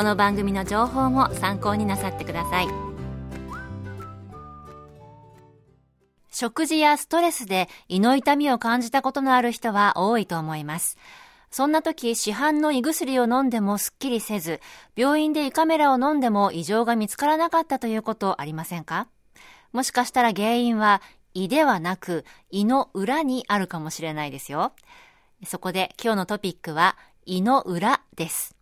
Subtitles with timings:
[0.00, 2.68] この番組の情報も参考になさってください
[6.32, 10.96] 食事やストレスで胃の痛みを感じたことのある人は多いと思います
[11.50, 14.60] そんな時、市販の胃薬を飲んでもすっきりせず、
[14.96, 19.06] 病院で胃カメラを飲んでも異常が見つからなかったということありませんか？
[19.74, 21.02] もしかしたら原因は
[21.34, 24.72] 胃ではなく胃の裏にあるかもしれないですよ。
[25.44, 28.56] そこで今日のトピックは胃の裏です。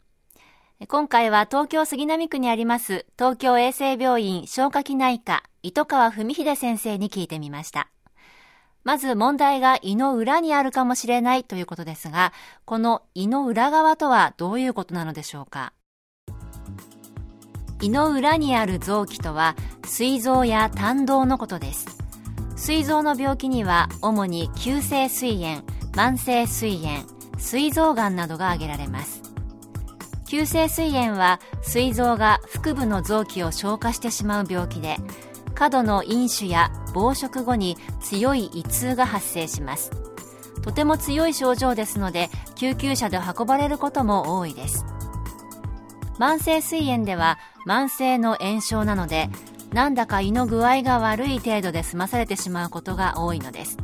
[0.86, 7.88] 今回は東京杉並区にあります東京衛生病院消化器内科糸川文秀先生に聞いてみました。
[8.84, 12.32] まず問題が胃の裏にあるかもしれないということですが、
[12.64, 15.72] この胃の裏側とはどういうことなのでしょうか？
[17.82, 21.88] 胃の裏にある臓器とは、膵臓や胆道のことです。
[22.54, 27.04] 膵臓の病気には主に急性膵炎、慢性膵炎、
[27.36, 29.27] 膵臓がんなどが挙げられます。
[30.28, 34.96] 急性膵炎は膵臓が腹部の臓器を消化してしまう病気で、
[35.54, 39.90] 過度の飲酒や暴食後に強い胃痛が発生します。
[40.62, 44.84] とても強い症状ですので救急車で運ばれることも多いです。
[46.18, 49.30] 慢性膵炎では慢性の炎症なので
[49.72, 53.78] なんだか胃の具合が悪い程度で済まされてしまうことが多いのです。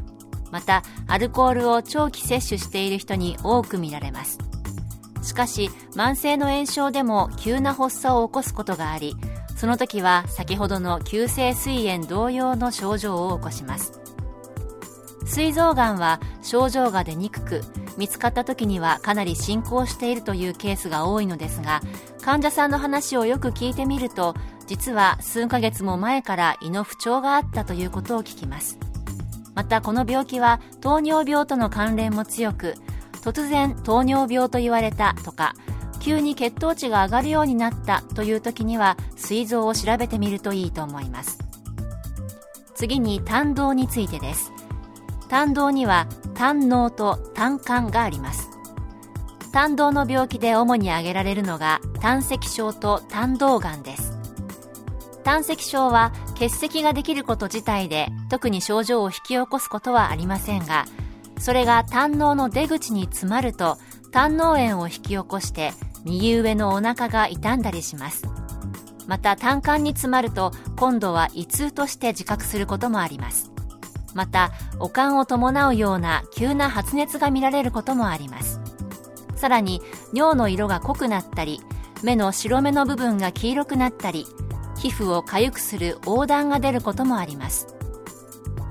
[0.51, 4.39] またアルコールを長期摂取している人に多く見られます。
[5.25, 9.17] しかし慢性の炎症でも急な発作を起こすことがあり
[9.57, 14.05] その時は先ほどの急性膵炎同様の症状を起こします。
[15.27, 17.62] 膵臓がんは症状が出にくく
[17.97, 21.81] 見つかった時にはかなり進行しているというケースが多いのですが
[22.21, 24.35] 患者さんの話をよく聞いてみると
[24.67, 28.79] 実は数ヶ月も前から胃の不調があったということを聞きます。
[29.55, 32.75] またこの病気は糖尿病との関連も強く
[33.25, 35.55] 突然糖尿病と言われたとか
[35.99, 41.39] 急に血糖値が上がるようになったという時には膵臓を調べてみるといいと思います。
[42.75, 44.53] 次に胆道についてです。
[45.31, 48.51] 胆道には胆嚢と胆管があります。
[49.51, 54.19] 胆道の病気で主に挙げられるのが胆石症と胆道がんです。
[55.23, 60.85] 胆石症は結石ができること自体で特に症状を引き起こすことはありませんが
[61.44, 63.77] それが胆嚢の出口に詰まると
[64.12, 68.25] 胆嚢炎を引き起こして右上のお腹が傷んだりします。
[69.06, 73.53] また胆管に詰まると今度は胃痛として自覚することもあります。
[74.15, 78.59] また悪寒を伴うような急な発熱が見られることもあります。
[79.37, 79.82] さらに
[80.15, 81.61] 尿の色が濃くなったり
[82.03, 84.25] 目の白目の部分が黄色くなったり
[84.78, 87.66] 皮膚を痒くする横断が出ることもあります。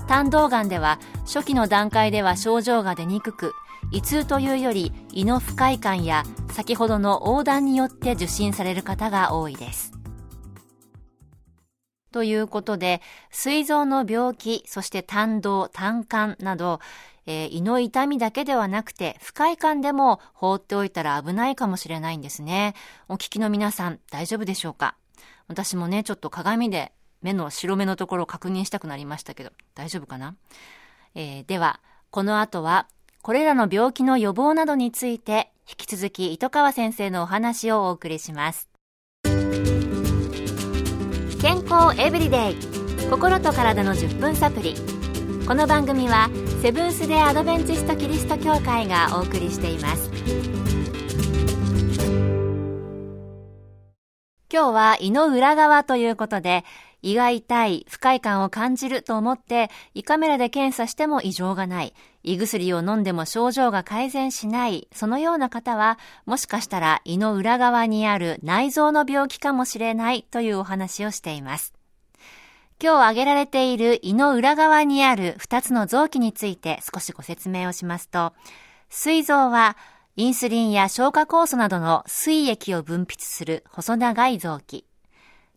[0.06, 3.52] 胆道がんでは初期の段階では症状が出にくく
[3.90, 9.92] 胃痛というより胃の不快感や先ほどの横断によって受診される方が多いです。
[12.12, 16.78] ということで、膵臓の病気、そして胆道、胆管など、
[17.26, 22.74] えー、胃の痛みだけではなくて、不快感でも放っておいたら危ないかもしれないんですね。
[23.08, 24.94] お聞きの皆さん、大丈夫でしょうか？
[25.48, 26.92] 私もね、ちょっと鏡で
[27.24, 30.36] 目の白目のところを確認したくなりましたけど、大丈夫かな、
[31.14, 31.80] えー、では、
[32.10, 32.86] この後は
[33.22, 38.68] これらの病気の予防などについて、引き続き糸川先生のお話をお送りします。
[41.40, 42.56] 健康エブリデイ
[43.08, 44.74] 心と体の10分サプリ。
[45.46, 46.28] この番組は
[46.60, 50.10] セブンス・デ・アドベンチスト・キリスト教会がお送りしています。
[54.52, 56.64] 今日は胃の裏側ということで
[57.04, 71.74] 胃が痛い、不快感を感じると思って胃カメラで検査しても異常がない胃薬を飲んでも症状が改善しない、そのような方は、もしかしたら胃の裏側にある内臓の病気かもしれないというお話をしています。
[72.82, 78.32] 今日挙げられている胃の裏側にある2つの臓器について少しご説明をしますと、
[78.88, 79.76] 膵臓は
[80.16, 84.86] インスリンや消化酵素などの水液を分泌する細長い臓器。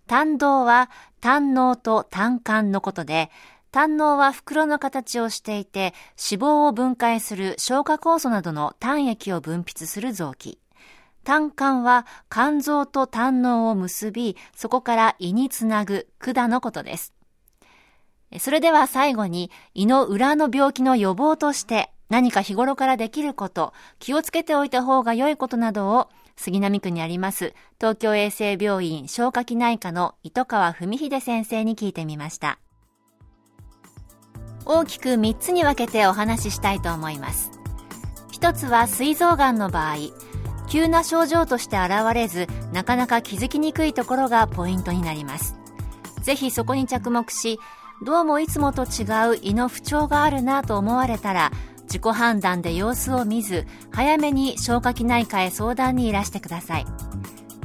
[0.08, 0.90] 胆道は
[1.22, 3.30] 胆嚢と胆管のことで、
[3.72, 5.94] 胆嚢は袋の形をしていて、
[6.32, 10.60] 脂肪を分解する消化酵素などの胆液を分泌する臓器。
[11.24, 17.14] 胆管は肝臓と胆嚢を結び、そこから胃につなぐ管のことです。
[18.40, 32.60] それでは最後に胃の裏の病気の予防として何か日頃からできること、気をつけておいた方が良いことなどを杉並区にあります東京衛生病院消化器内科の糸川文秀先生に聞いてみました。
[34.70, 37.52] 大きく3つに分けてお話ししたいと思います。
[38.32, 39.96] 一つは膵臓がんの場合、
[40.70, 45.56] 急な症状として現れず、なかなか気づきにくいところがポイントになります。
[46.22, 47.60] ぜひそこに着目し、
[48.06, 51.52] どうもいつもと違う胃の不調があるなと思われたら、
[51.88, 56.86] 自己判断で様子を見ず、早めに消化器内科へ相談にいらしてください。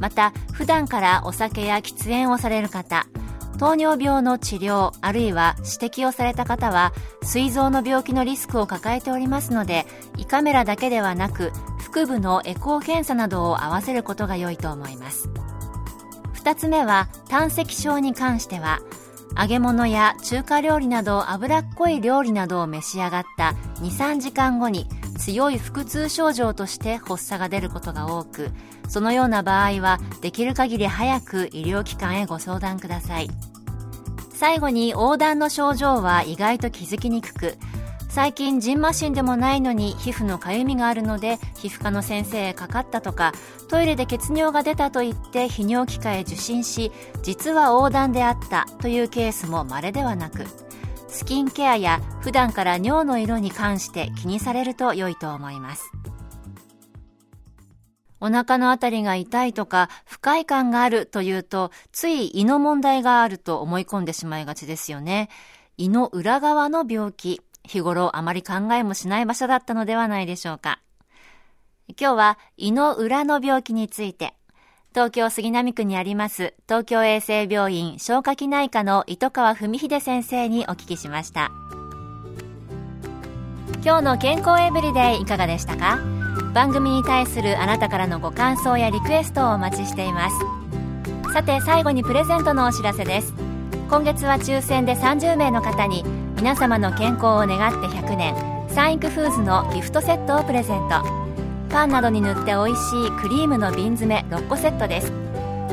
[0.00, 3.06] また、普段からお酒や喫煙をされる方、
[3.62, 6.92] 糖尿病の治療あるいは指摘をされた方は
[7.22, 9.86] 膵臓の病気のリスクを抱えておりますので
[10.19, 11.52] 胃カメラだけではなく
[11.92, 15.28] 腹部のエコー検査などを合わせることが良いと思います
[16.42, 18.80] 2つ目は胆石症に関しては
[19.38, 24.87] 揚げ物や中華料理など脂っこい料理などを召し上がった23時間後に
[25.19, 28.50] 強い腹痛症状として発作が出ることが多く
[28.88, 33.29] そのような場合はできる限り早く医療機関へご相談ください。
[34.43, 37.56] 最後に横断の症状は意外と気づきにくく
[38.12, 43.32] 最近ジンマシンでもないのに皮膚のかゆみがあるので皮膚科の先生へかかったとか
[43.69, 46.93] トイレで血尿が出たと言って泌尿器科へ受診し
[47.23, 50.44] 実は横断であったというケースも稀ではなく
[51.09, 55.91] スキンケアや普段から尿の色に関して気にされると良いと思います。
[58.20, 65.31] お腹のあたりが痛いとか不快感があるというとつい胃の問題があると思い込んでしまいがちですよね。
[65.79, 67.41] 胃の裏側の病気。
[67.64, 70.81] 日頃あまり考えもしない場所だったのではないでしょうか。
[71.88, 74.35] 今日は胃の裏の病気について、
[74.94, 81.50] 東京杉並区にあります東京衛生病院消化器内科の糸川文秀先生にお聞きしました。
[83.85, 85.99] 今日の健康エブリデイいかがでしたか？
[86.55, 90.37] 番組に対するあなたからのご感想やリクエストをお待ちしています。
[91.32, 93.32] さて最後にプレゼントのお知らせです。
[93.88, 96.05] 今月は抽選で30名の方に
[96.43, 98.35] 皆様の健康を願って100年
[98.69, 101.05] サンイクフーズのギフトセットをプレゼント。
[101.71, 105.12] パンなどに塗って美味しいクリームの瓶詰め6個セットです。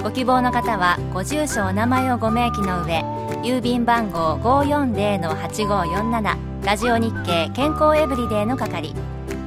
[0.04, 3.00] ご希望の方はご住所お名前をご明記の上
[3.42, 8.94] 郵便番号540-8547ラジオ日経健康エブリデイの係。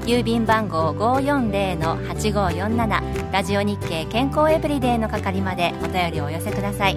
[0.01, 6.97] 郵便番号540-8547ラジオ日経健康エブリデイの係までお便りをお寄せください。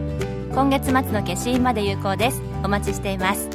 [0.51, 2.41] 今月末の消印まで有効です。
[2.63, 3.54] お待ちしています。